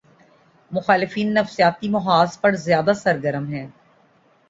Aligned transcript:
مخالفین 0.71 1.33
نفسیاتی 1.33 1.89
محاذ 1.89 2.39
پر 2.41 2.55
زیادہ 2.55 2.93
سرگرم 2.93 3.47
ہیں۔ 3.47 3.67